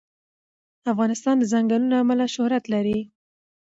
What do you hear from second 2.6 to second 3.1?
لري.